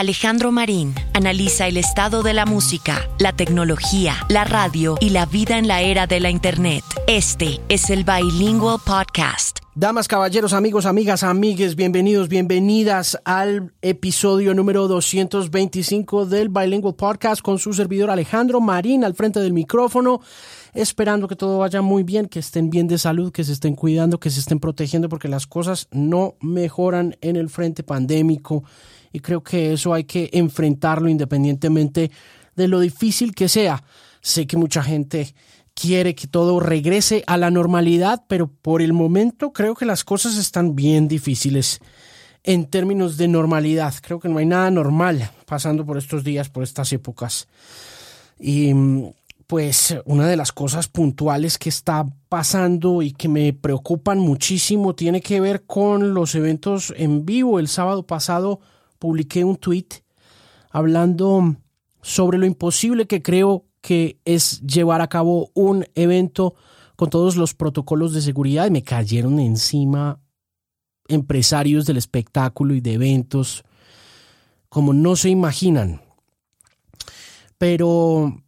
[0.00, 5.58] Alejandro Marín analiza el estado de la música, la tecnología, la radio y la vida
[5.58, 6.82] en la era de la Internet.
[7.06, 9.58] Este es el Bilingual Podcast.
[9.74, 17.58] Damas, caballeros, amigos, amigas, amigues, bienvenidos, bienvenidas al episodio número 225 del Bilingual Podcast con
[17.58, 20.22] su servidor Alejandro Marín al frente del micrófono
[20.72, 24.18] esperando que todo vaya muy bien, que estén bien de salud, que se estén cuidando,
[24.18, 28.64] que se estén protegiendo, porque las cosas no mejoran en el frente pandémico
[29.12, 32.10] y creo que eso hay que enfrentarlo independientemente
[32.56, 33.82] de lo difícil que sea.
[34.20, 35.34] Sé que mucha gente
[35.74, 40.36] quiere que todo regrese a la normalidad, pero por el momento creo que las cosas
[40.36, 41.80] están bien difíciles
[42.42, 43.94] en términos de normalidad.
[44.02, 47.48] Creo que no hay nada normal pasando por estos días, por estas épocas.
[48.38, 48.72] Y
[49.46, 55.20] pues una de las cosas puntuales que está pasando y que me preocupan muchísimo tiene
[55.20, 57.58] que ver con los eventos en vivo.
[57.58, 58.60] El sábado pasado
[59.00, 59.88] publiqué un tweet
[60.70, 61.56] hablando
[62.02, 66.54] sobre lo imposible que creo que es llevar a cabo un evento
[66.94, 70.20] con todos los protocolos de seguridad y me cayeron encima
[71.08, 73.64] empresarios del espectáculo y de eventos
[74.68, 76.02] como no se imaginan.
[77.58, 78.42] Pero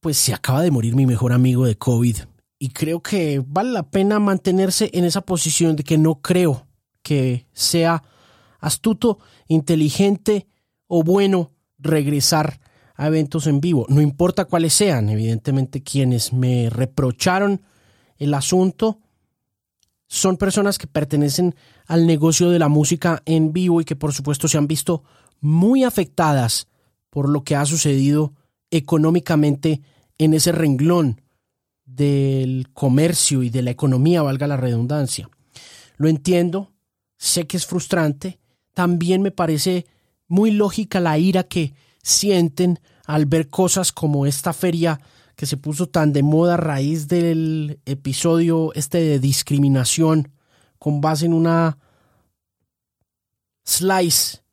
[0.00, 2.16] pues se acaba de morir mi mejor amigo de COVID
[2.58, 6.66] y creo que vale la pena mantenerse en esa posición de que no creo
[7.02, 8.02] que sea
[8.60, 10.46] astuto, inteligente
[10.86, 12.60] o bueno regresar
[12.94, 17.62] a eventos en vivo, no importa cuáles sean, evidentemente quienes me reprocharon
[18.16, 19.00] el asunto
[20.08, 21.54] son personas que pertenecen
[21.86, 25.04] al negocio de la música en vivo y que por supuesto se han visto
[25.40, 26.66] muy afectadas
[27.10, 28.32] por lo que ha sucedido
[28.70, 29.82] económicamente
[30.18, 31.20] en ese renglón
[31.84, 35.30] del comercio y de la economía, valga la redundancia.
[35.96, 36.72] Lo entiendo,
[37.16, 38.38] sé que es frustrante,
[38.78, 39.86] también me parece
[40.28, 45.00] muy lógica la ira que sienten al ver cosas como esta feria
[45.34, 50.30] que se puso tan de moda a raíz del episodio este de discriminación
[50.78, 51.76] con base en una
[53.64, 54.44] slice,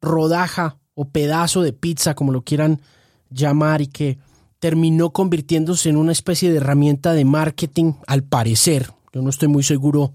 [0.00, 2.80] rodaja o pedazo de pizza, como lo quieran
[3.28, 4.16] llamar, y que
[4.58, 8.90] terminó convirtiéndose en una especie de herramienta de marketing, al parecer.
[9.12, 10.14] Yo no estoy muy seguro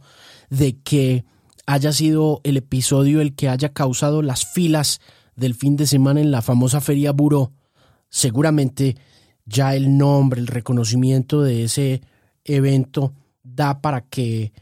[0.49, 1.25] de que
[1.65, 5.01] haya sido el episodio el que haya causado las filas
[5.35, 7.51] del fin de semana en la famosa Feria Buró.
[8.09, 8.95] Seguramente
[9.45, 12.01] ya el nombre, el reconocimiento de ese
[12.43, 14.53] evento da para que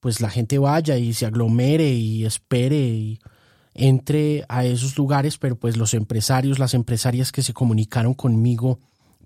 [0.00, 3.18] pues la gente vaya y se aglomere y espere y
[3.74, 8.80] entre a esos lugares, pero pues los empresarios, las empresarias que se comunicaron conmigo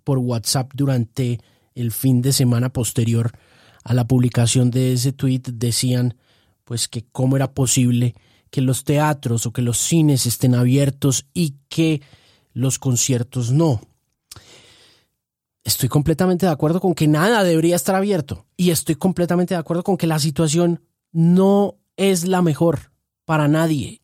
[0.05, 1.41] por WhatsApp durante
[1.75, 3.33] el fin de semana posterior
[3.85, 6.17] a la publicación de ese tweet decían
[6.65, 8.15] pues que cómo era posible
[8.51, 12.03] que los teatros o que los cines estén abiertos y que
[12.53, 13.81] los conciertos no.
[15.65, 19.85] Estoy completamente de acuerdo con que nada debería estar abierto y estoy completamente de acuerdo
[19.85, 22.93] con que la situación no es la mejor
[23.25, 24.03] para nadie.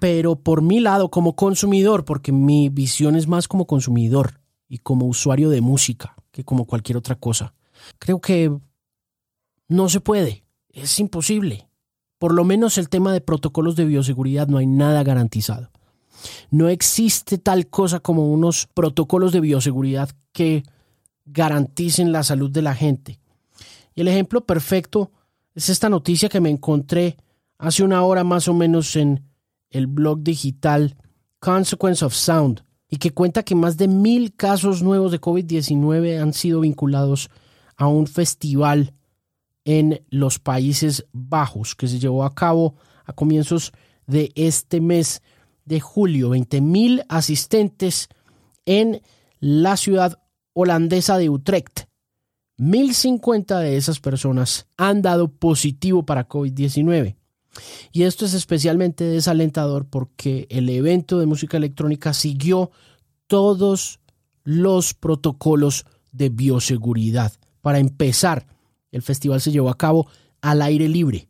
[0.00, 5.06] Pero por mi lado como consumidor, porque mi visión es más como consumidor, y como
[5.06, 7.54] usuario de música que como cualquier otra cosa.
[7.98, 8.56] Creo que
[9.68, 10.43] no se puede,
[10.74, 11.68] es imposible.
[12.18, 15.70] Por lo menos el tema de protocolos de bioseguridad no hay nada garantizado.
[16.50, 20.62] No existe tal cosa como unos protocolos de bioseguridad que
[21.26, 23.20] garanticen la salud de la gente.
[23.94, 25.10] Y el ejemplo perfecto
[25.54, 27.16] es esta noticia que me encontré
[27.58, 29.22] hace una hora más o menos en
[29.70, 30.96] el blog digital
[31.38, 36.32] Consequence of Sound, y que cuenta que más de mil casos nuevos de COVID-19 han
[36.32, 37.28] sido vinculados
[37.76, 38.94] a un festival
[39.64, 43.72] en los Países Bajos que se llevó a cabo a comienzos
[44.06, 45.22] de este mes
[45.64, 46.30] de julio.
[46.30, 48.08] 20 mil asistentes
[48.66, 49.02] en
[49.40, 50.20] la ciudad
[50.52, 51.88] holandesa de Utrecht.
[52.56, 57.16] 1050 de esas personas han dado positivo para COVID-19.
[57.92, 62.70] Y esto es especialmente desalentador porque el evento de música electrónica siguió
[63.26, 64.00] todos
[64.44, 67.32] los protocolos de bioseguridad.
[67.60, 68.46] Para empezar,
[68.94, 70.06] el festival se llevó a cabo
[70.40, 71.28] al aire libre,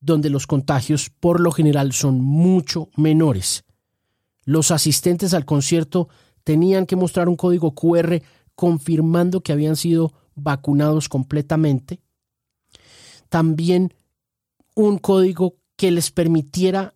[0.00, 3.64] donde los contagios por lo general son mucho menores.
[4.44, 6.08] Los asistentes al concierto
[6.44, 8.22] tenían que mostrar un código QR
[8.54, 12.00] confirmando que habían sido vacunados completamente.
[13.28, 13.92] También
[14.74, 16.94] un código que les permitiera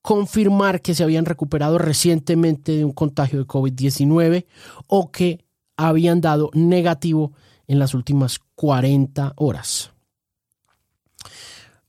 [0.00, 4.46] confirmar que se habían recuperado recientemente de un contagio de COVID-19
[4.86, 5.44] o que
[5.76, 7.32] habían dado negativo
[7.70, 9.92] en las últimas 40 horas.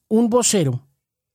[0.07, 0.85] Un vocero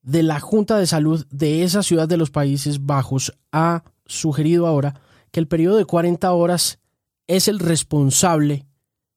[0.02, 5.00] de la Junta de Salud de esa ciudad de los Países Bajos ha sugerido ahora
[5.32, 6.78] que el periodo de 40 horas
[7.26, 8.66] es el responsable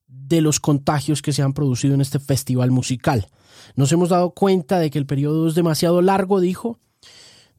[0.08, 3.28] de los contagios que se han producido en este festival musical.
[3.76, 6.80] Nos hemos dado cuenta de que el periodo es demasiado largo, dijo.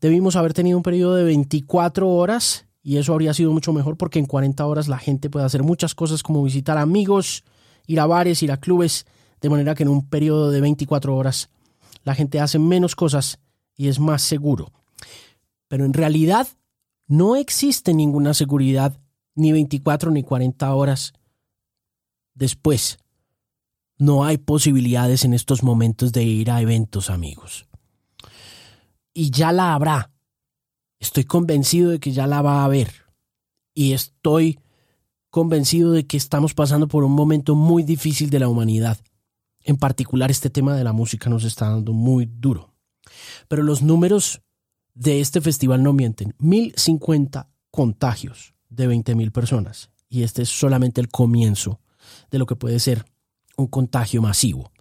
[0.00, 4.18] Debimos haber tenido un periodo de 24 horas y eso habría sido mucho mejor porque
[4.18, 7.44] en 40 horas la gente puede hacer muchas cosas como visitar amigos,
[7.86, 9.06] ir a bares, ir a clubes,
[9.40, 11.50] de manera que en un periodo de 24 horas
[12.04, 13.38] la gente hace menos cosas
[13.76, 14.72] y es más seguro.
[15.68, 16.48] Pero en realidad
[17.06, 18.98] no existe ninguna seguridad
[19.34, 21.12] ni 24 ni 40 horas
[22.34, 22.98] después.
[23.98, 27.66] No hay posibilidades en estos momentos de ir a eventos, amigos.
[29.12, 30.10] Y ya la habrá.
[30.98, 32.92] Estoy convencido de que ya la va a haber.
[33.74, 34.58] Y estoy
[35.30, 38.98] convencido de que estamos pasando por un momento muy difícil de la humanidad.
[39.62, 42.74] En particular, este tema de la música nos está dando muy duro.
[43.48, 44.42] Pero los números
[44.94, 46.34] de este festival no mienten.
[46.38, 49.90] 1050 contagios de 20.000 personas.
[50.08, 51.80] Y este es solamente el comienzo
[52.30, 53.04] de lo que puede ser
[53.56, 54.72] un contagio masivo.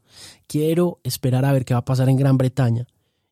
[0.48, 2.88] Quiero esperar a ver qué va a pasar en Gran Bretaña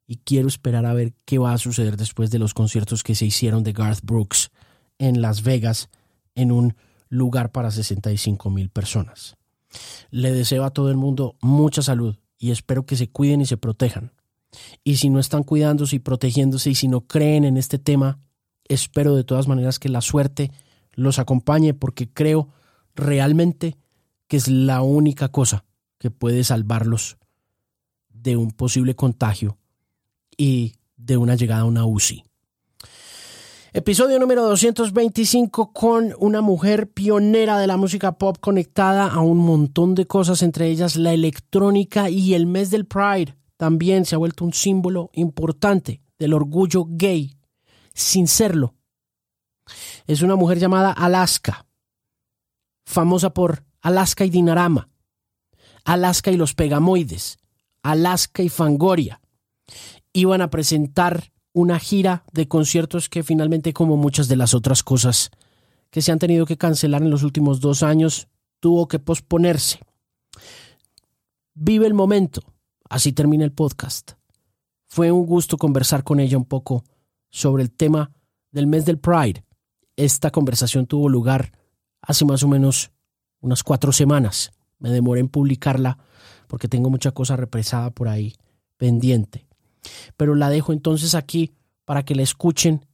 [0.05, 3.25] y quiero esperar a ver qué va a suceder después de los conciertos que se
[3.25, 4.51] hicieron de Garth Brooks
[4.99, 5.89] en Las Vegas
[6.35, 6.75] en un
[7.09, 9.37] lugar para 65 mil personas.
[10.09, 13.57] Le deseo a todo el mundo mucha salud y espero que se cuiden y se
[13.57, 14.13] protejan.
[14.83, 18.19] Y si no están cuidándose y protegiéndose y si no creen en este tema,
[18.65, 20.51] espero de todas maneras que la suerte
[20.93, 22.49] los acompañe porque creo
[22.95, 23.77] realmente
[24.27, 25.65] que es la única cosa
[25.99, 27.17] que puede salvarlos
[28.09, 29.57] de un posible contagio
[30.35, 32.23] y de una llegada a una UCI.
[33.73, 39.93] Episodio número 225 con una mujer pionera de la música pop conectada a un montón
[39.93, 44.45] de cosas, entre ellas la electrónica y el mes del Pride también se ha vuelto
[44.45, 47.37] un símbolo importante del orgullo gay,
[47.93, 48.75] sin serlo.
[50.05, 51.67] Es una mujer llamada Alaska,
[52.85, 54.89] famosa por Alaska y Dinarama,
[55.83, 57.37] Alaska y los Pegamoides,
[57.83, 59.19] Alaska y Fangoria.
[60.13, 65.31] Iban a presentar una gira de conciertos que finalmente, como muchas de las otras cosas
[65.89, 68.27] que se han tenido que cancelar en los últimos dos años,
[68.59, 69.79] tuvo que posponerse.
[71.55, 72.41] Vive el momento,
[72.89, 74.13] Así termina el podcast.
[74.87, 76.83] Fue un gusto conversar con ella un poco
[77.29, 78.11] sobre el tema
[78.51, 79.43] del mes del Pride.
[79.97, 81.51] Esta conversación tuvo lugar
[82.01, 82.91] hace más o menos
[83.41, 84.51] unas cuatro semanas.
[84.79, 85.97] Me demoré en publicarla
[86.47, 88.35] porque tengo mucha cosa represada por ahí
[88.77, 89.46] pendiente.
[90.15, 91.53] Pero la dejo entonces aquí
[91.85, 92.85] para que la escuchen.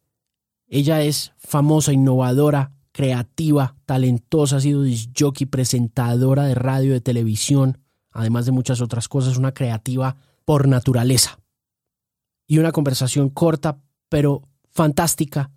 [0.68, 4.84] Ella es famosa, innovadora, creativa, talentosa, ha sido
[5.18, 7.80] jockey, presentadora de radio, de televisión,
[8.12, 10.16] además de muchas otras cosas, una creativa
[10.46, 11.40] por naturaleza.
[12.48, 13.80] Y una conversación corta,
[14.10, 15.52] pero fantástica,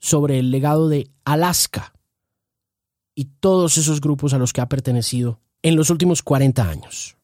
[0.00, 1.92] sobre el legado de Alaska
[3.14, 7.16] y todos esos grupos a los que ha pertenecido en los últimos 40 años.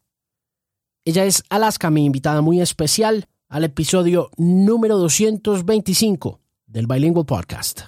[1.04, 7.82] Ella es Alaska, mi invitada muy especial al episodio número 225 del Bilingual Podcast.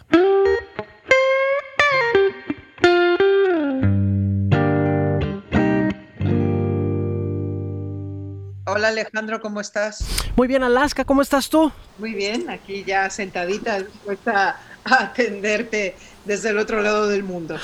[8.64, 10.06] Hola Alejandro, ¿cómo estás?
[10.36, 11.72] Muy bien, Alaska, ¿cómo estás tú?
[11.98, 17.56] Muy bien, aquí ya sentadita, dispuesta a atenderte desde el otro lado del mundo.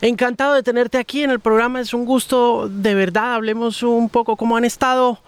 [0.00, 4.36] Encantado de tenerte aquí en el programa, es un gusto de verdad, hablemos un poco
[4.36, 5.18] cómo han estado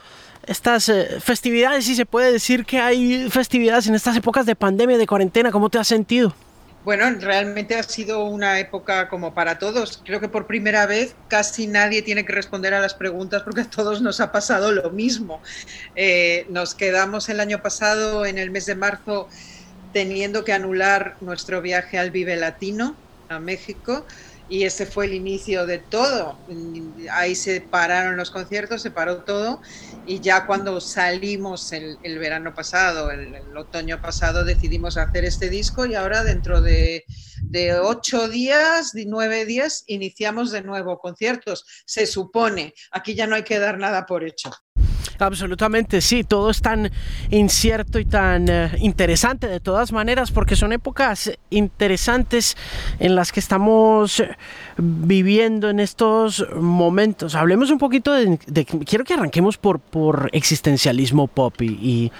[0.51, 4.99] estas eh, festividades, si se puede decir que hay festividades en estas épocas de pandemia,
[4.99, 6.35] de cuarentena, ¿cómo te has sentido?
[6.85, 10.03] Bueno, realmente ha sido una época como para todos.
[10.05, 13.71] Creo que por primera vez casi nadie tiene que responder a las preguntas porque a
[13.71, 15.41] todos nos ha pasado lo mismo.
[15.95, 19.29] Eh, nos quedamos el año pasado, en el mes de marzo,
[19.93, 22.97] teniendo que anular nuestro viaje al Vive Latino
[23.29, 24.05] a México
[24.51, 26.37] y ese fue el inicio de todo.
[27.13, 29.63] Ahí se pararon los conciertos, se paró todo
[30.07, 35.95] y ya cuando salimos el, verano pasado, el, otoño pasado, decidimos hacer este disco y
[35.95, 37.05] ahora dentro de,
[37.43, 41.65] de ocho días, nueve días, iniciamos de nuevo conciertos.
[41.87, 44.51] Se supone, aquí ya no hay que dar nada por hecho.
[45.19, 46.91] Absolutamente, sí, todo es tan
[47.31, 52.57] incierto y tan eh, interesante de todas maneras, porque son épocas interesantes
[52.99, 54.23] en las que estamos
[54.77, 57.35] viviendo en estos momentos.
[57.35, 58.39] Hablemos un poquito de,
[58.87, 62.11] quiero que arranquemos por, por existencialismo pop y,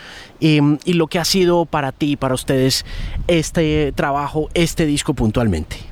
[0.41, 2.85] y, y lo que ha sido para ti para ustedes
[3.27, 5.90] este trabajo, este disco puntualmente.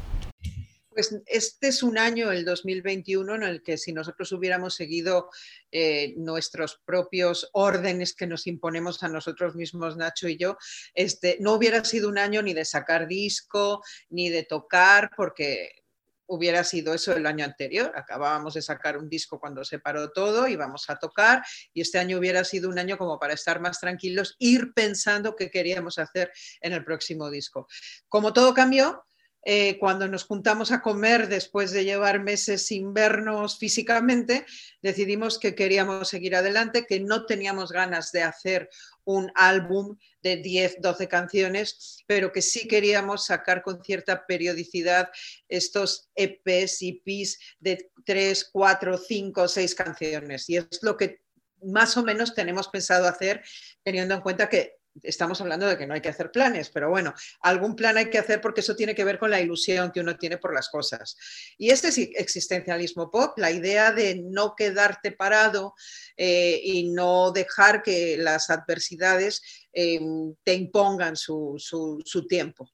[0.99, 5.31] Pues este es un año, el 2021, en el que si nosotros hubiéramos seguido
[5.71, 10.59] eh, nuestros propios órdenes que nos imponemos a nosotros mismos, Nacho y yo,
[10.95, 15.85] este, no hubiera sido un año ni de sacar disco, ni de tocar, porque
[16.27, 17.93] hubiera sido eso el año anterior.
[17.95, 22.19] Acabábamos de sacar un disco cuando se paró todo, íbamos a tocar y este año
[22.19, 26.73] hubiera sido un año como para estar más tranquilos, ir pensando qué queríamos hacer en
[26.73, 27.69] el próximo disco.
[28.09, 29.05] Como todo cambió,
[29.45, 34.45] eh, cuando nos juntamos a comer después de llevar meses sin vernos físicamente,
[34.83, 38.69] decidimos que queríamos seguir adelante, que no teníamos ganas de hacer
[39.05, 45.09] un álbum de 10, 12 canciones, pero que sí queríamos sacar con cierta periodicidad
[45.49, 50.51] estos EPs y PIs de 3, 4, 5, 6 canciones.
[50.51, 51.23] Y es lo que
[51.63, 53.43] más o menos tenemos pensado hacer,
[53.83, 57.15] teniendo en cuenta que estamos hablando de que no hay que hacer planes, pero bueno,
[57.41, 60.17] algún plan hay que hacer porque eso tiene que ver con la ilusión que uno
[60.17, 61.17] tiene por las cosas.
[61.57, 65.75] Y este es existencialismo pop, la idea de no quedarte parado
[66.17, 69.43] eh, y no dejar que las adversidades
[69.73, 72.71] em, te impongan su, su tiempo.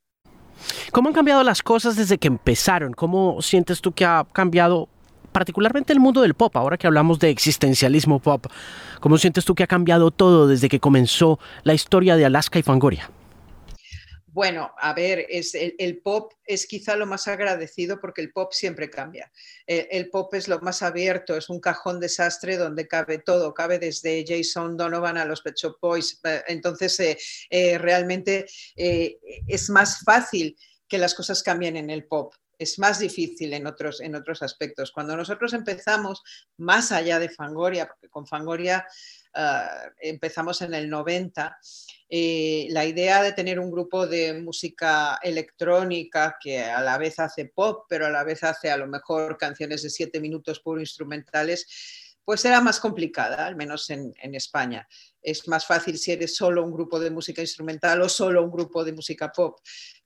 [0.92, 2.92] ¿Cómo han cambiado las cosas desde que empezaron?
[2.92, 4.88] ¿Cómo sientes tú que ha cambiado
[5.35, 8.47] particularmente el mundo del pop, ahora que hablamos de existencialismo pop,
[9.00, 12.62] ¿cómo sientes tú que ha cambiado todo desde que comenzó la historia de Alaska y
[12.62, 13.11] Fangoria?
[14.29, 18.91] Bueno, a ver, es el, pop es quizá lo más agradecido porque el pop siempre
[18.91, 19.31] cambia.
[19.67, 24.25] El, pop es lo más abierto, es un cajón desastre donde cabe todo, cabe desde
[24.26, 26.21] Jason Donovan a los Pet Shop Boys.
[26.49, 27.19] Entonces, eh,
[27.50, 30.57] eh, realmente eh, es más fácil
[30.88, 34.92] que las cosas cambien en el pop es más difícil en otros, en otros aspectos.
[34.92, 36.23] Cuando nosotros empezamos,
[36.56, 38.87] más allá de Fangoria, porque con Fangoria
[39.34, 41.58] ah, empezamos en el 90,
[42.08, 47.46] eh, la idea de tener un grupo de música electrónica que a la vez hace
[47.46, 51.66] pop, pero a la vez hace a lo mejor canciones de siete minutos puro instrumentales,
[52.25, 54.88] pues era más complicada, al menos en, en, España.
[55.20, 58.82] Es más fácil si eres solo un grupo de música instrumental o solo un grupo
[58.82, 59.58] de música pop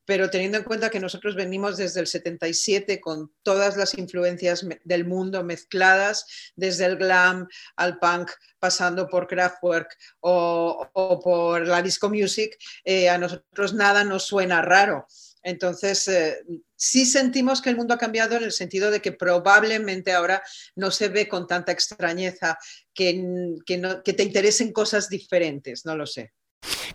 [0.09, 5.05] pero teniendo en cuenta que nosotros venimos desde el 77 con todas las influencias del
[5.05, 6.25] mundo mezcladas,
[6.57, 7.47] desde el glam
[7.77, 14.23] al punk, pasando por Kraftwerk o, por la disco music, eh, a nosotros nada nos
[14.23, 15.07] suena raro.
[15.43, 16.39] Entonces, eh,
[16.75, 20.43] sí sentimos que el mundo ha cambiado en el sentido de que probablemente ahora
[20.75, 22.59] no se ve con tanta extrañeza
[22.95, 23.23] que,
[23.67, 26.33] que te interesen cosas diferentes, no lo sé.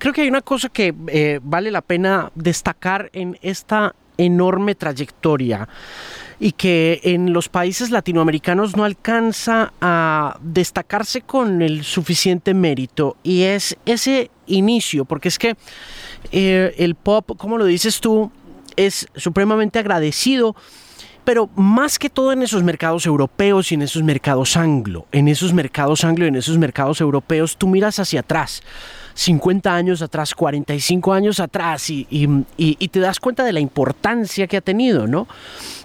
[0.04, 5.70] Creo que hay una cosa que eh, vale la pena destacar en esta enorme trayectoria
[6.42, 13.44] y que en los países latinoamericanos no alcanza a destacarse con el suficiente mérito y
[13.44, 15.56] es ese inicio, porque es que
[16.34, 18.30] eh, el pop, como lo dices tú,
[18.76, 20.54] es supremamente agradecido
[21.24, 25.54] pero más que todo en esos mercados europeos y en esos mercados anglo, en esos
[25.54, 28.62] mercados anglo y en esos mercados europeos, tú miras hacia atrás
[29.14, 34.62] 50 años atrás, 45 años atrás y, te das cuenta de la importancia que ha
[34.62, 35.28] tenido, ¿no?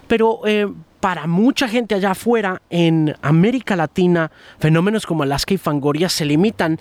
[0.07, 0.67] Pero eh,
[0.99, 6.79] para mucha gente allá afuera, en América Latina, fenómenos como Alaska y Fangoria se limitan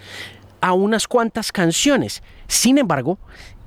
[0.60, 2.22] a unas cuantas canciones.
[2.48, 3.18] Sin embargo,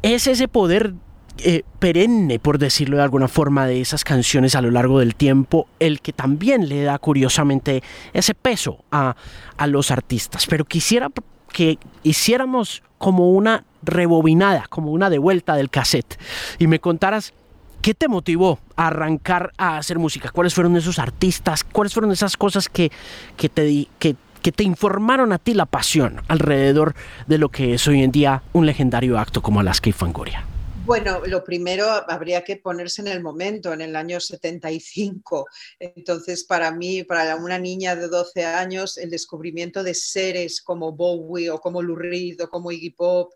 [0.02, 0.94] es ese poder
[1.38, 5.68] eh, perenne, por decirlo de alguna forma, de esas canciones a lo largo del tiempo,
[5.80, 7.82] el que también le da curiosamente
[8.14, 9.16] ese peso a,
[9.58, 10.46] a los artistas.
[10.48, 11.10] Pero quisiera
[11.52, 16.20] que hiciéramos como una rebobinada, como una devuelta del cassette.
[16.60, 17.34] Y me contaras
[17.82, 22.38] qué te motivó a arrancar a hacer música, cuáles fueron esos artistas, cuáles fueron esas
[22.38, 22.92] cosas que,
[23.38, 26.96] que te, que, que te informaron a ti la pasión alrededor
[27.28, 30.46] de lo que es hoy en día un legendario acto como Alaska y Fangoria.
[30.92, 35.48] Bueno, lo primero habría que ponerse en el momento, en el año 75.
[35.80, 41.50] Entonces, para mí, para una niña de 12 años, el descubrimiento de seres como Bowie
[41.50, 43.32] o como Lou Reed o como Iggy Pop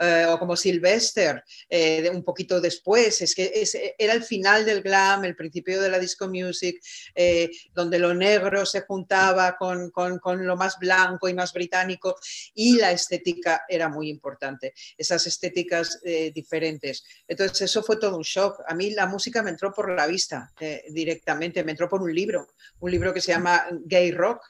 [0.00, 3.20] eh, o como Sylvester, eh, un poquito después.
[3.20, 3.64] Es que
[3.98, 6.80] era el final del glam, el principio de la disco music,
[7.14, 12.16] eh, donde lo negro se juntaba con, con, lo más blanco y más británico
[12.54, 16.00] y la estética era muy importante, esas estéticas
[16.32, 17.04] diferentes.
[17.26, 18.62] Entonces eso fue todo un shock.
[18.66, 20.52] A mí la música me entró por la vista
[20.88, 22.48] directamente, me entró por un libro,
[22.80, 24.42] un libro que se llama Gay Rock.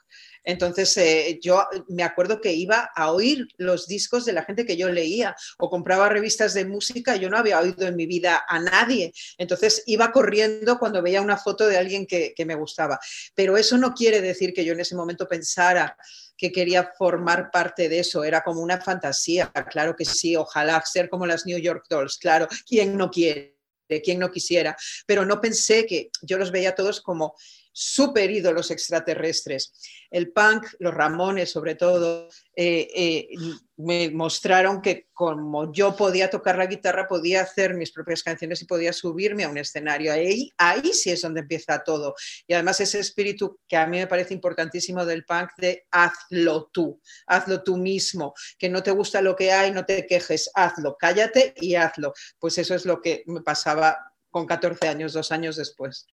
[0.48, 4.78] Entonces, eh, yo me acuerdo que iba a oír los discos de la gente que
[4.78, 7.16] yo leía o compraba revistas de música.
[7.16, 9.12] Yo no había oído en mi vida a nadie.
[9.36, 12.98] Entonces, iba corriendo cuando veía una foto de alguien que, me gustaba.
[13.34, 15.94] Pero eso no quiere decir que yo en ese momento pensara
[16.34, 18.24] que quería formar parte de eso.
[18.24, 19.52] Era como una fantasía.
[19.70, 20.34] Claro que sí.
[20.34, 22.16] Ojalá ser como las New York Dolls.
[22.16, 23.58] Claro, ¿quién no quiere?
[24.04, 24.76] quien no quisiera,
[25.06, 27.34] pero no pensé que yo los veía todos como
[27.78, 29.72] super ídolos extraterrestres.
[30.10, 33.28] El punk, los Ramones sobre todo, eh, eh,
[33.76, 38.64] me mostraron que como yo podía tocar la guitarra, podía hacer mis propias canciones y
[38.64, 40.12] podía subirme a un escenario.
[40.12, 42.16] Ahí, ahí sí es donde empieza todo.
[42.48, 47.00] Y además ese espíritu que a mí me parece importantísimo del punk de hazlo tú,
[47.28, 51.54] hazlo tú mismo, que no te gusta lo que hay, no te quejes, hazlo, cállate
[51.56, 52.12] y hazlo.
[52.40, 56.06] Pues eso es lo que me pasaba con 14 años, dos años después.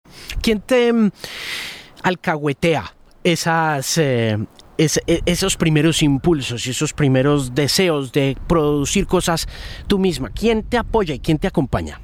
[0.41, 1.11] ¿Quién te mm,
[2.03, 4.37] alcahuetea esas, eh,
[4.77, 9.47] e, esos primeros impulsos y esos primeros deseos de producir cosas
[9.87, 10.29] tú misma?
[10.29, 11.99] ¿Quién te apoya y quién te acompaña?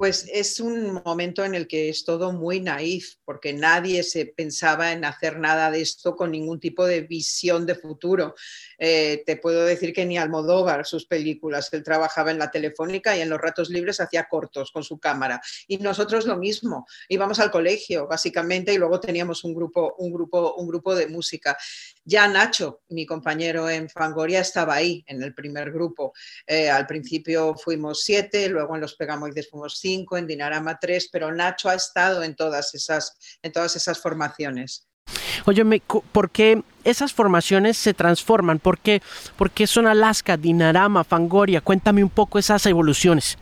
[0.00, 4.92] Pues es un momento en el que es todo muy naif, porque nadie se pensaba
[4.92, 8.34] en hacer nada de esto con ningún tipo de visión de futuro.
[8.78, 13.20] Eh, te puedo decir que ni Almodóvar, sus películas, él trabajaba en la telefónica y
[13.20, 15.38] en los ratos libres hacía cortos con su cámara.
[15.68, 20.54] Y nosotros lo mismo, íbamos al colegio, básicamente, y luego teníamos un grupo, un grupo,
[20.54, 21.58] un grupo de música.
[22.06, 26.14] Ya Nacho, mi compañero en Fangoria, estaba ahí en el primer grupo.
[26.46, 31.32] Eh, al principio fuimos siete, luego en los Pegamoides fuimos cinco en Dinarama 3, pero
[31.32, 34.86] Nacho ha estado en todas esas, en todas esas formaciones.
[35.46, 35.64] Oye,
[36.12, 38.58] ¿por qué esas formaciones se transforman?
[38.58, 39.02] ¿Por qué,
[39.36, 41.60] ¿Por qué son Alaska, Dinarama, Fangoria?
[41.60, 43.36] Cuéntame un poco esas evoluciones.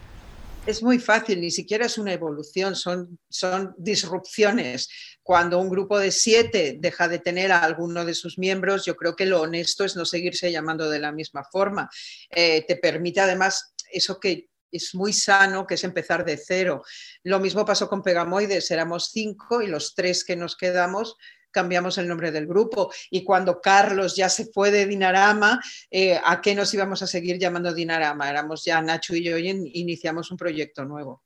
[0.66, 4.90] Es muy fácil, ni siquiera es una evolución, son, son disrupciones.
[5.22, 9.16] Cuando un grupo de siete deja de tener a alguno de sus miembros, yo creo
[9.16, 11.88] que lo honesto es no seguirse llamando de la misma forma.
[12.28, 16.82] Eh, te permite además eso que es muy sano, que es empezar de cero.
[17.22, 21.16] Lo mismo pasó con Pegamoides, éramos cinco y los tres que nos quedamos
[21.50, 22.92] cambiamos el nombre del grupo.
[23.10, 25.60] Y cuando Carlos ya se fue de Dinarama,
[25.90, 28.28] eh, ¿a qué nos íbamos a seguir llamando Dinarama?
[28.28, 31.22] Éramos ya Nacho y yo y iniciamos un proyecto nuevo.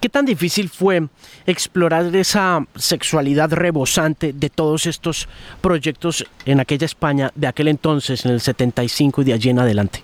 [0.00, 1.08] ¿Qué tan difícil fue
[1.46, 5.28] explorar esa sexualidad rebosante de todos estos
[5.60, 10.02] proyectos en aquella España de aquel entonces, en el 75 y de allí en adelante?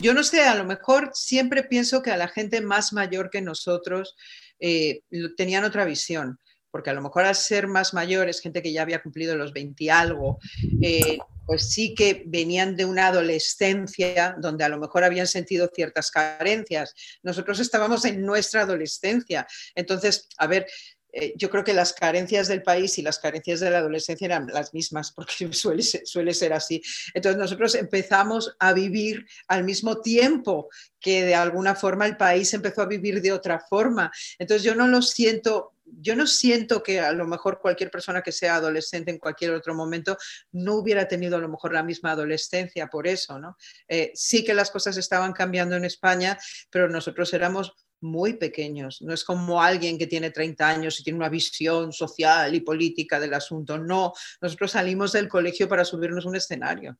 [0.00, 3.40] Yo no sé, a lo mejor siempre pienso que a la gente más mayor que
[3.40, 4.16] nosotros
[4.58, 5.02] eh,
[5.36, 6.38] tenían otra visión,
[6.70, 9.84] porque a lo mejor al ser más mayores, gente que ya había cumplido los 20
[9.84, 10.38] y algo,
[10.82, 16.10] eh, pues sí que venían de una adolescencia donde a lo mejor habían sentido ciertas
[16.10, 16.94] carencias.
[17.22, 19.46] Nosotros estábamos en nuestra adolescencia.
[19.74, 20.66] Entonces, a ver,
[21.14, 24.48] eh, yo creo que las carencias del país y las carencias de la adolescencia eran
[24.48, 26.82] las mismas, porque suele ser, suele ser así.
[27.14, 30.68] Entonces nosotros empezamos a vivir al mismo tiempo
[31.00, 34.10] que de alguna forma el país empezó a vivir de otra forma.
[34.38, 38.32] Entonces yo no lo siento yo no siento que a lo mejor cualquier persona que
[38.32, 40.16] sea adolescente en cualquier otro momento
[40.52, 43.56] no hubiera tenido a lo mejor la misma adolescencia por eso, ¿no?
[43.88, 46.38] Eh, sí que las cosas estaban cambiando en España,
[46.70, 49.00] pero nosotros éramos muy pequeños.
[49.02, 53.18] No es como alguien que tiene 30 años y tiene una visión social y política
[53.18, 53.78] del asunto.
[53.78, 56.96] No, nosotros salimos del colegio para subirnos un escenario.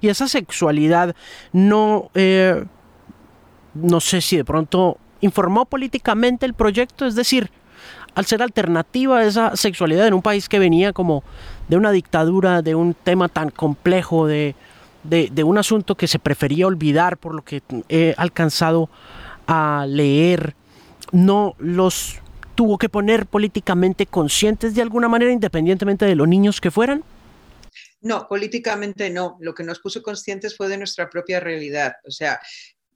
[0.00, 1.14] Y esa sexualidad
[1.52, 2.64] no, eh,
[3.74, 7.50] no sé si de pronto informó políticamente el proyecto, es decir,
[8.14, 11.22] al ser alternativa a esa sexualidad en un país que venía como
[11.68, 14.54] de una dictadura, de un tema tan complejo, de,
[15.04, 18.90] de un asunto que se prefería olvidar por lo que he alcanzado
[19.46, 20.54] a leer,
[21.12, 22.20] no los
[22.54, 27.02] tuvo que poner políticamente conscientes de alguna manera, independientemente de los niños que fueran?
[28.00, 29.36] No, políticamente no.
[29.40, 31.94] Lo que nos puso conscientes fue de nuestra propia realidad.
[32.06, 32.40] O sea,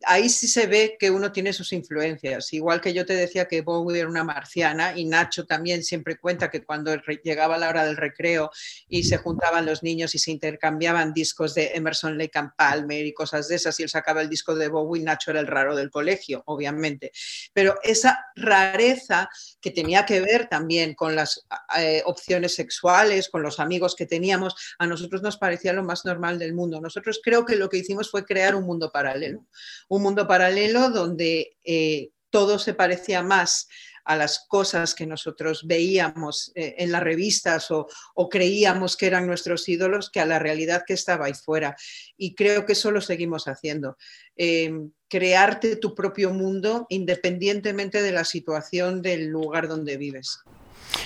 [0.05, 2.53] ahí sí se ve que uno tiene sus influencias.
[2.53, 6.51] Igual que yo te decía que Bowie era una marciana y Nacho también siempre cuenta
[6.51, 8.51] que cuando llegaba la hora del recreo
[8.89, 13.15] y se juntaban los niños y se intercambiaban discos de Emerson Lake and Palmer y
[13.15, 15.91] cosas de esas y él sacaba el disco de Bowie, Nacho era el raro del
[15.91, 17.13] colegio, obviamente.
[17.53, 19.29] Pero esa rareza
[19.61, 21.47] que tenía que ver también con las
[21.79, 26.39] eh, opciones sexuales, con los amigos que teníamos, a nosotros nos parecía lo más normal
[26.39, 26.81] del mundo.
[26.81, 29.47] Nosotros creo que lo que hicimos fue crear un mundo paralelo
[29.89, 33.69] un mundo paralelo donde eh, todo se parecía más
[34.07, 37.89] a las cosas que nosotros veíamos eh, en las revistas o,
[38.31, 41.77] creíamos que eran nuestros ídolos que a la realidad que estaba ahí fuera.
[42.17, 43.97] Y creo que eso lo seguimos haciendo.
[44.37, 50.41] Em, crearte tu propio mundo independientemente de la situación del lugar donde vives.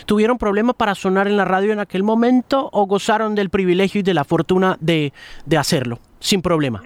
[0.04, 4.02] ¿Tuvieron problema para sonar en la radio en aquel momento o gozaron del privilegio y
[4.02, 5.12] de la fortuna de,
[5.46, 6.82] de hacerlo sin problema?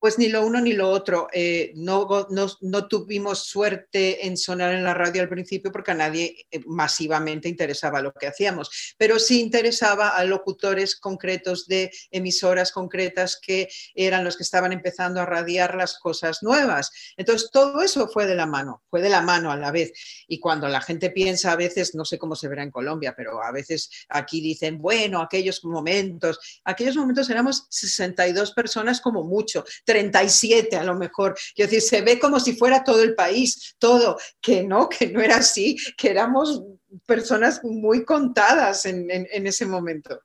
[0.00, 1.28] Pues ni lo uno ni lo otro.
[1.30, 6.46] Eh, no, no, tuvimos suerte en sonar en la radio al principio porque a nadie
[6.50, 13.38] eh, masivamente interesaba lo que hacíamos, pero sí interesaba a locutores concretos de emisoras concretas
[13.38, 16.90] que eran los que estaban empezando a radiar las cosas nuevas.
[17.18, 19.92] Entonces, todo eso fue de la mano, fue de la mano a la vez.
[20.26, 23.42] Y cuando la gente piensa a veces, no sé cómo se verá en Colombia, pero
[23.42, 30.76] a veces aquí dicen, bueno, aquellos momentos, aquellos momentos éramos 62 personas como mucho 37
[30.76, 31.36] a lo mejor.
[31.54, 35.20] Quiero decir, se ve como si fuera todo el país, todo, que no, que no
[35.20, 36.62] era así, que éramos
[37.06, 40.20] personas muy contadas en, en ese momento.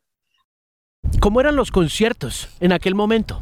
[1.19, 3.41] ¿Cómo eran los conciertos en aquel momento?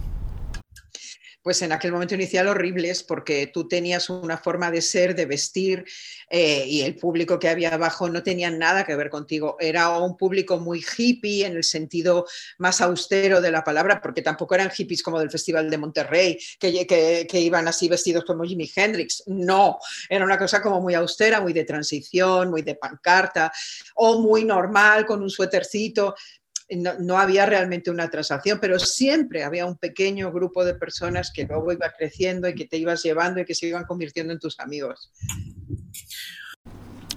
[1.43, 5.85] Pues en aquel momento inicial horribles porque tú tenías una forma de ser, de vestir
[6.29, 9.57] eh, y el público que había abajo no tenía nada que ver contigo.
[9.59, 12.25] Era un público muy hippie en el sentido
[12.57, 16.87] más austero de la palabra, porque tampoco eran hippies como del Festival de Monterrey, que,
[16.87, 19.23] que, que iban así vestidos como Jimi Hendrix.
[19.27, 19.77] No,
[20.09, 23.51] era una cosa como muy austera, muy de transición, muy de pancarta
[23.95, 26.15] o muy normal con un suétercito
[26.69, 31.71] no, había realmente una transacción, pero siempre había un pequeño grupo de personas que luego
[31.71, 35.11] iba creciendo y que te ibas llevando y que se iban convirtiendo en tus amigos.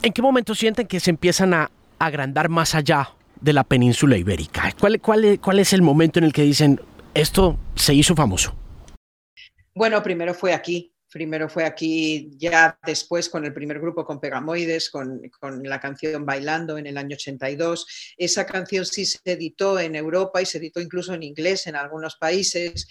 [0.03, 4.73] ¿En qué momento sienten que se empiezan a agrandar más allá de la península ibérica?
[4.79, 6.81] ¿Cuál, cuál, cuál es el momento en el que dicen,
[7.15, 8.55] esto se hizo famoso?
[9.75, 14.91] Bueno, primero fue aquí, Primero fue aquí, ya después con el primer grupo, con Pegamoides,
[14.91, 15.23] con,
[15.63, 18.15] la canción Bailando en el año 82.
[18.19, 22.17] Esa canción sí se editó en Europa y se editó incluso en inglés en algunos
[22.17, 22.87] países.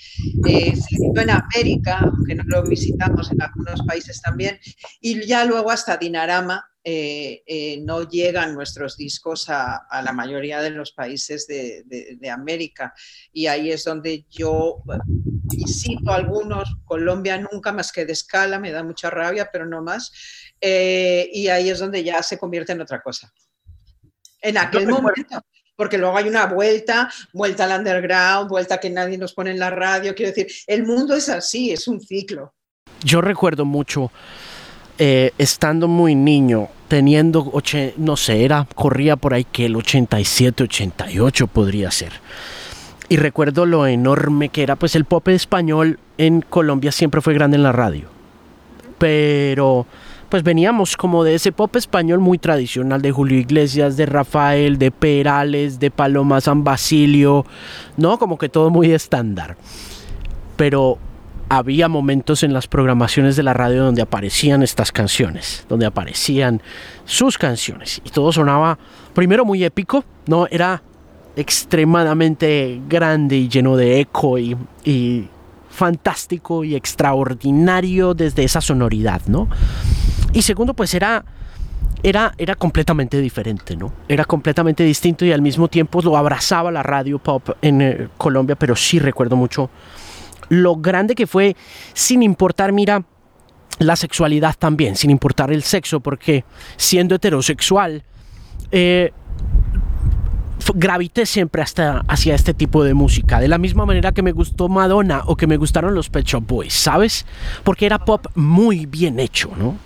[0.47, 4.59] Eh, se editó en América, aunque no lo visitamos en algunos países también.
[4.99, 10.71] Y ya luego hasta Dinarama, eh, eh, no llegan nuestros discos a, la mayoría de
[10.71, 12.91] los países de, América.
[13.31, 14.81] Y ahí es donde yo
[15.49, 20.11] visito algunos, Colombia nunca más que de escala, me da mucha rabia, pero no más.
[20.59, 23.31] Eh, y ahí es donde ya se convierte en otra cosa.
[24.41, 25.41] En aquel momento
[25.75, 29.69] porque luego hay una vuelta, vuelta al underground, vuelta que nadie nos pone en la
[29.69, 30.15] radio.
[30.15, 32.53] Quiero decir, el mundo es así, es un ciclo.
[33.03, 34.11] Yo recuerdo mucho
[34.97, 37.51] eh, estando muy niño, teniendo,
[37.97, 42.13] no sé, era, corría por ahí que el 87, 88 podría ser.
[43.07, 47.57] Y recuerdo lo enorme que era, pues el pop español en Colombia siempre fue grande
[47.57, 48.07] en la radio.
[48.97, 49.85] Pero
[50.29, 54.89] pues veníamos como de ese pop español muy tradicional de Julio Iglesias, de Rafael, de
[54.91, 57.45] Perales, de Paloma San Basilio,
[57.95, 58.17] ¿no?
[58.17, 59.55] Como que todo muy estándar.
[60.57, 60.97] Pero
[61.47, 66.61] había momentos en las programaciones de la radio donde aparecían estas canciones, donde aparecían
[67.05, 68.79] sus canciones y todo sonaba
[69.13, 70.81] primero muy épico, no era
[71.35, 75.27] extremadamente grande y lleno de eco y,
[75.69, 79.49] fantástico y extraordinario desde esa sonoridad, ¿no?
[80.31, 81.25] Y segundo, pues era
[82.01, 83.91] era, era, completamente diferente, ¿no?
[84.07, 88.55] Era completamente distinto y al mismo tiempo lo abrazaba la radio pop en eh, Colombia,
[88.55, 89.69] pero sí recuerdo mucho
[90.49, 91.55] lo grande que fue,
[91.93, 93.03] sin importar, mira,
[93.79, 96.45] la sexualidad también, sin importar el sexo, porque
[96.77, 98.03] siendo heterosexual,
[98.71, 99.11] eh,
[100.73, 104.67] gravité siempre hasta hacia este tipo de música, de la misma manera que me gustó
[104.69, 107.25] Madonna o que me gustaron los Pet Shop Boys, ¿sabes?
[107.63, 109.77] Porque era pop muy bien hecho, ¿no?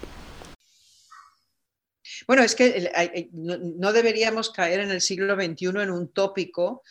[2.28, 2.90] Bueno, es que
[3.32, 6.84] no deberíamos caer en el siglo XXI en un tópico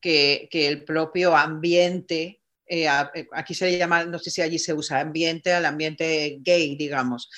[0.00, 4.74] que, que el propio ambiente eh, eh, aquí se llama, no sé si allí se
[4.74, 7.30] usa ambiente, al ambiente gay, digamos.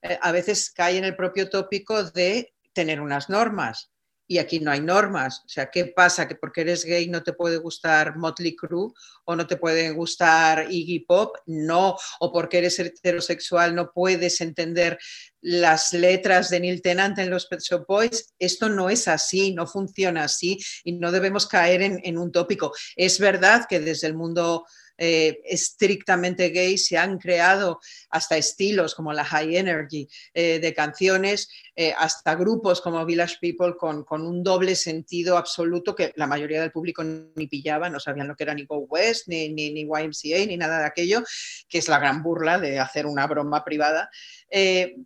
[0.00, 3.90] Eh, a veces cae en el propio tópico de tener unas normas
[4.28, 5.42] y aquí no hay normas.
[5.44, 6.26] O sea, ¿qué pasa?
[6.26, 8.92] ¿Que porque eres gay no te puede gustar Motley Crue
[9.24, 11.36] o no te puede gustar Iggy Pop?
[11.46, 11.96] No.
[12.20, 14.98] O porque eres heterosexual no puedes entender
[15.40, 18.34] las letras de Neil Tennant en los Pet Shop Boys.
[18.38, 22.72] Esto no es así, no funciona así y no debemos caer en, en un tópico.
[22.96, 24.66] Es verdad que desde el mundo
[24.98, 27.80] eh, estrictamente gay, se han creado
[28.10, 33.76] hasta estilos como la high energy eh, de canciones, eh, hasta grupos como Village People
[33.76, 38.36] con, un doble sentido absoluto que la mayoría del público ni pillaba, no sabían lo
[38.36, 41.22] que era ni Go West, ni, ni, ni YMCA, ni nada de aquello,
[41.68, 44.08] que es la gran burla de hacer una broma privada.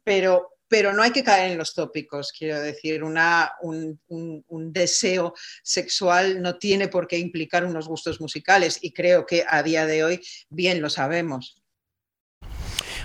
[0.05, 2.33] pero, pero no hay que caer en los tópicos.
[2.33, 9.27] Quiero decir, un, deseo sexual no tiene por qué implicar unos gustos musicales y creo
[9.27, 11.61] que a día de hoy bien lo sabemos.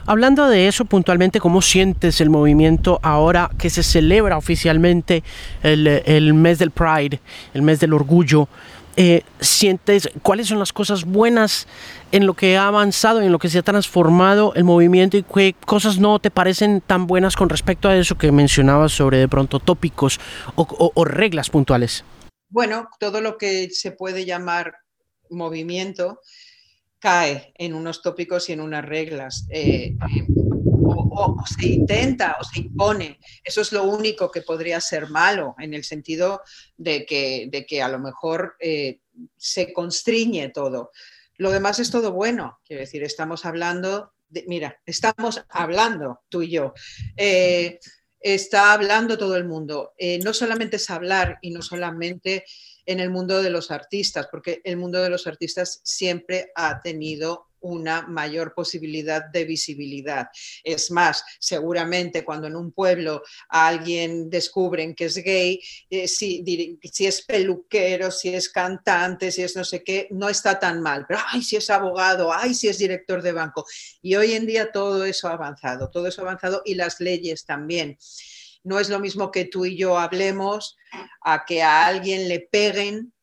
[0.05, 5.23] Hablando de eso puntualmente, ¿cómo sientes el movimiento ahora que se celebra oficialmente
[5.63, 7.19] el mes del Pride,
[7.55, 8.47] el mes del orgullo?
[8.97, 11.67] Eh, sientes, cuáles son las cosas buenas
[12.13, 15.53] en lo que ha avanzado, en lo que se ha transformado el movimiento y qué
[15.65, 19.59] cosas no te parecen tan buenas con respecto a eso que mencionabas sobre de pronto
[19.59, 20.19] tópicos
[20.55, 22.05] o, reglas puntuales.
[22.47, 24.75] Bueno, todo lo que se puede llamar
[25.29, 26.21] movimiento
[26.99, 29.45] cae en unos tópicos y en unas reglas.
[29.49, 29.97] Eh,
[30.85, 33.19] o, se intenta o se impone.
[33.43, 36.41] Eso es lo único que podría ser malo, en el sentido
[36.77, 38.99] de que, de que a lo mejor eh,
[39.37, 40.91] se constriñe todo.
[41.37, 46.51] Lo demás es todo bueno, quiero decir, estamos hablando, de, mira, estamos hablando tú y
[46.51, 46.73] yo.
[47.17, 47.79] Eh,
[48.19, 49.93] está hablando todo el mundo.
[49.97, 52.45] Eh, no solamente es hablar y no solamente
[52.85, 57.47] en el mundo de los artistas, porque el mundo de los artistas siempre ha tenido
[57.65, 60.27] una mayor posibilidad de visibilidad.
[60.63, 66.43] Es más, seguramente cuando en un pueblo alguien descubren que es gay, eh, si,
[66.99, 71.05] es peluquero, si es cantante, si es no sé qué, no está tan mal.
[71.07, 73.65] Pero, ay, si es abogado, ay, si es director de banco.
[74.01, 77.45] Y hoy en día todo eso ha avanzado, todo eso ha avanzado y las leyes
[77.45, 77.97] también.
[78.65, 80.75] No es lo mismo que tú y yo hablemos
[81.21, 83.13] a que a alguien le peguen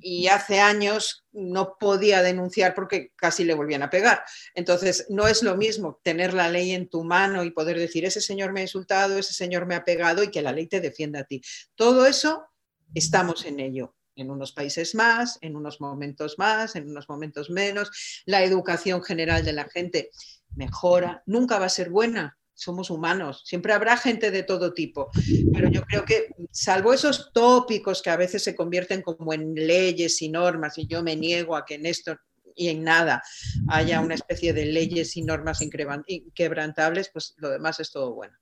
[0.00, 4.24] y hace años no podía denunciar porque casi le volvían a pegar.
[4.54, 8.20] Entonces, no es lo mismo tener la ley en tu mano y poder decir, ese
[8.20, 11.20] señor me ha insultado, ese señor me ha pegado y que la ley te defienda
[11.20, 11.42] a ti.
[11.74, 12.46] Todo eso
[12.94, 18.22] estamos en ello en unos países más, en unos momentos más, en unos momentos menos.
[18.26, 20.10] La educación general de la gente
[20.56, 25.10] mejora, nunca va a ser buena, somos humanos, siempre habrá gente de todo tipo,
[25.52, 30.20] pero yo creo que salvo esos tópicos que a veces se convierten como en leyes
[30.22, 32.16] y normas, y yo me niego a que en esto
[32.56, 33.22] y en nada
[33.68, 38.34] haya una especie de leyes y normas inquebrantables, pues lo demás es todo bueno.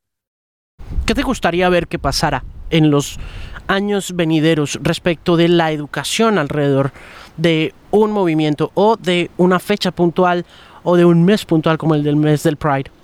[1.05, 3.19] ¿Qué te gustaría ver que pasara en los
[3.67, 6.93] años venideros respecto de la educación alrededor
[7.37, 10.47] de un movimiento o de una fecha puntual
[10.85, 12.96] o de un mes puntual como el del mes del Pride?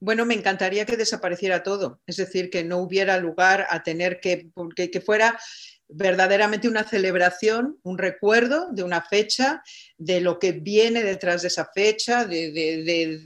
[0.00, 4.50] Bueno, me encantaría que desapareciera todo, es decir, que no hubiera lugar a tener que,
[4.74, 5.38] que fuera
[5.92, 9.62] verdaderamente una celebración, un recuerdo de una fecha,
[9.98, 12.50] de lo que viene detrás de esa fecha, de,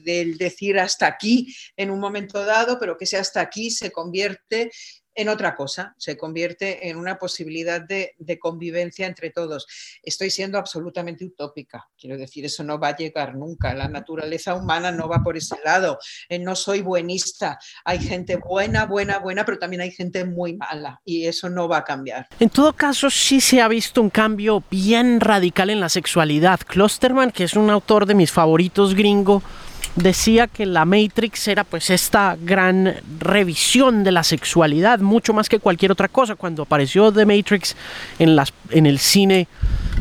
[0.04, 4.70] del decir hasta aquí en un momento dado, pero que ese hasta aquí se convierte
[5.14, 9.66] en otra cosa, se convierte en una posibilidad de, convivencia entre todos.
[10.02, 14.90] Estoy siendo absolutamente utópica, quiero decir, eso no va a llegar nunca, la naturaleza humana
[14.90, 15.98] no va por ese lado,
[16.28, 21.00] eh, no soy buenista, hay gente buena, buena, buena, pero también hay gente muy mala
[21.04, 22.26] y eso no va a cambiar.
[22.40, 26.60] En todo caso, sí se ha visto un cambio bien radical en la sexualidad.
[26.60, 29.42] Klosterman, que es un autor de mis favoritos gringo,
[29.96, 35.58] decía que la Matrix era pues esta gran revisión de la sexualidad, mucho más que
[35.58, 36.36] cualquier otra cosa.
[36.36, 37.76] Cuando apareció The Matrix
[38.18, 39.48] en, las, en el cine,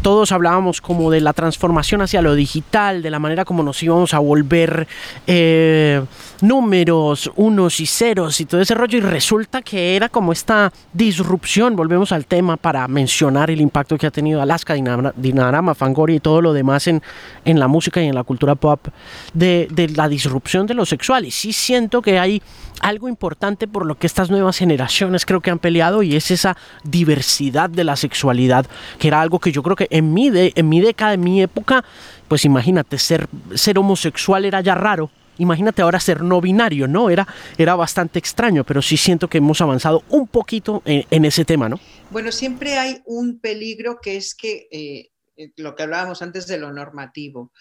[0.03, 4.13] todos hablábamos como de la transformación hacia lo digital, de la manera como nos íbamos
[4.13, 4.85] a volver
[5.25, 6.03] eh,
[6.41, 8.97] números, unos y ceros y todo ese rollo.
[8.97, 14.05] Y resulta que era como esta disrupción, volvemos al tema para mencionar el impacto que
[14.05, 14.75] ha tenido Alaska,
[15.15, 17.01] Dinarama, Fangoria y todo lo demás en,
[17.45, 18.85] en la música y en la cultura pop
[19.33, 21.25] de la disrupción de lo sexual.
[21.25, 22.41] Y sí siento que hay
[22.83, 26.57] algo importante por lo que estas nuevas generaciones creo que han peleado y es esa
[26.83, 28.65] diversidad de la sexualidad,
[28.99, 31.41] que era algo que yo creo que en mi, de, en mi década, en mi
[31.41, 31.85] época,
[32.27, 35.11] pues imagínate, ser, ser homosexual era ya raro.
[35.37, 37.09] Imagínate ahora ser no binario, ¿no?
[37.09, 37.27] Era,
[37.57, 41.79] era bastante extraño, pero sí siento que hemos avanzado un poquito en, ese tema, ¿no?
[42.11, 46.71] Bueno, siempre hay un peligro que es que eh, lo que hablábamos antes de lo
[46.71, 47.51] normativo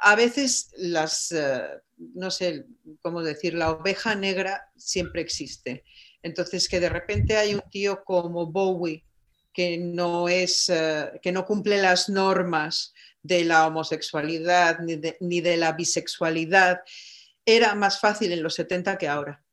[0.00, 1.62] a veces las, eh,
[2.14, 2.66] no sé
[3.02, 5.84] cómo decir, la oveja negra siempre existe.
[6.22, 9.04] Entonces, que de repente hay un tío como Bowie
[9.52, 15.40] que no, es, eh, que no cumple las normas de la homosexualidad ni de, ni
[15.40, 16.82] de la bisexualidad,
[17.44, 19.44] era más fácil en los 70 que ahora.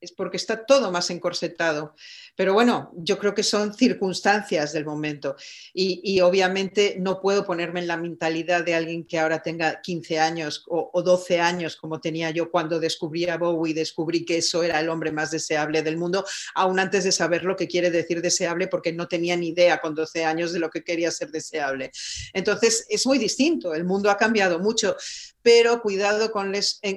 [0.00, 1.94] Es porque está todo más encorsetado.
[2.38, 5.34] Pero bueno, yo creo que son circunstancias del momento
[5.74, 10.64] y, obviamente no puedo ponerme en la mentalidad de alguien que ahora tenga 15 años
[10.68, 14.78] o, 12 años como tenía yo cuando descubrí a Bowie y descubrí que eso era
[14.78, 16.24] el hombre más deseable del mundo,
[16.54, 19.96] aún antes de saber lo que quiere decir deseable porque no tenía ni idea con
[19.96, 21.90] 12 años de lo que quería ser deseable.
[22.32, 24.96] Entonces es muy distinto, el mundo ha cambiado mucho,
[25.42, 26.52] pero cuidado con,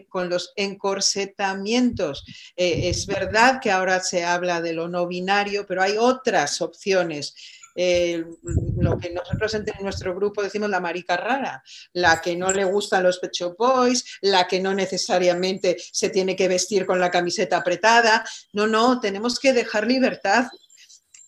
[0.09, 2.25] con los encorsetamientos.
[2.57, 5.30] Eh, es verdad que ahora se habla de lo no binario,
[5.67, 7.35] pero hay otras opciones.
[7.75, 8.25] Eh,
[8.77, 11.63] lo que nosotros en nuestro grupo decimos la marica rara,
[11.93, 16.47] la que no le gustan los pecho boys, la que no necesariamente se tiene que
[16.47, 18.25] vestir con la camiseta apretada.
[18.53, 20.47] No, no, tenemos que dejar libertad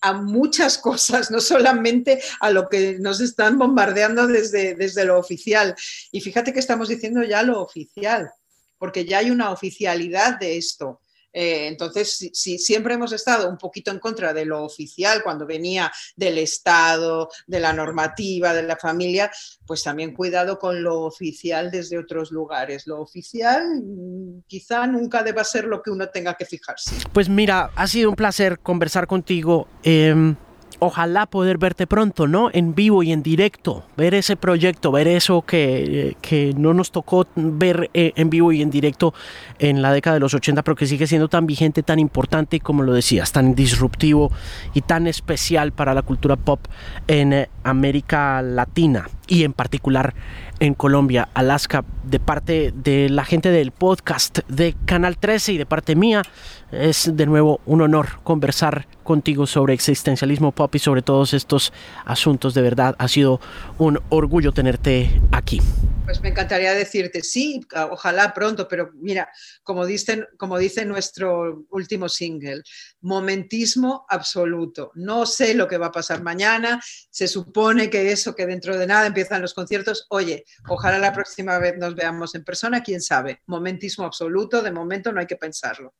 [0.01, 5.75] a muchas cosas, no solamente a lo que nos están bombardeando desde, desde lo oficial.
[6.11, 8.29] Y fíjate que estamos diciendo ya lo oficial,
[8.77, 10.99] porque ya hay una oficialidad de esto.
[11.33, 15.91] Eh, entonces, si, siempre hemos estado un poquito en contra de lo oficial, cuando venía
[16.15, 19.31] del Estado, de la normativa, de la familia,
[19.65, 22.85] pues también cuidado con lo oficial desde otros lugares.
[22.85, 26.95] Lo oficial mm, quizá nunca deba ser lo que uno tenga que fijarse.
[27.11, 29.67] Pues mira, ha sido un placer conversar contigo.
[29.83, 30.35] Em,
[30.83, 32.49] ojalá poder verte pronto, ¿no?
[32.51, 37.25] En vivo y en directo, ver ese proyecto, ver eso que, que no nos tocó
[37.35, 39.13] ver eh, en vivo y en directo
[39.59, 42.83] en la década de los 80, pero que sigue siendo tan vigente, tan importante, como
[42.83, 44.31] lo decías, tan disruptivo
[44.73, 46.59] y tan especial para la cultura pop
[47.07, 50.13] en eh, América Latina y en particular
[50.59, 55.65] en Colombia, Alaska, de parte de la gente del podcast de Canal 13 y de
[55.65, 56.23] parte mía.
[56.73, 61.71] Es de nuevo un honor conversar contigo sobre existencialismo pop y sobre todos estos
[62.03, 62.55] asuntos.
[62.55, 63.39] De verdad, ha sido
[63.77, 65.61] un orgullo tenerte aquí.
[66.05, 69.29] Pues me encantaría decirte, sí, ojalá pronto, pero mira,
[69.61, 72.63] como dice, como dice nuestro último single,
[73.01, 74.91] momentismo absoluto.
[74.95, 76.81] No sé lo que va a pasar mañana,
[77.11, 81.59] se supone que eso, que dentro de nada empiezan los conciertos, oye, ojalá la próxima
[81.59, 83.41] vez nos veamos en persona, quién sabe.
[83.45, 85.93] Momentismo absoluto, de momento no hay que pensarlo.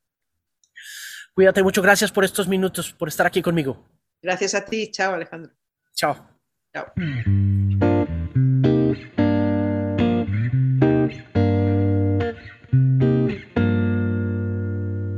[1.35, 3.83] Cuídate mucho, gracias por estos minutos, por estar aquí conmigo.
[4.21, 5.51] Gracias a ti, chao Alejandro.
[5.95, 6.15] Chao.
[6.73, 6.85] Chao.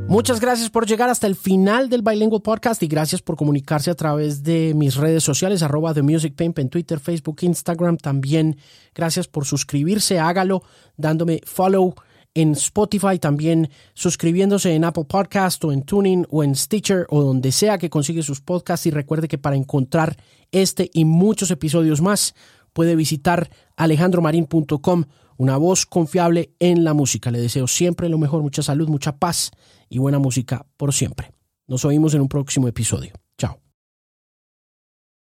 [0.08, 3.96] Muchas gracias por llegar hasta el final del Bilingual Podcast y gracias por comunicarse a
[3.96, 7.98] través de mis redes sociales, arroba The Music Pimp en Twitter, Facebook, Instagram.
[7.98, 8.58] También
[8.94, 10.64] gracias por suscribirse, hágalo
[10.96, 11.96] dándome follow
[12.36, 17.52] en Spotify, también suscribiéndose en Apple Podcast o en Tuning o en Stitcher o donde
[17.52, 20.18] sea que consigue sus podcasts y recuerde que para encontrar
[20.52, 22.36] este y muchos episodios más
[22.74, 25.06] puede visitar alejandromarin.com,
[25.38, 27.32] una voz confiable en la música.
[27.32, 29.52] Le deseo siempre lo mejor, mucha salud, mucha paz
[29.90, 31.32] y buena música por siempre.
[31.68, 33.25] Nos oímos en un próximo episodio.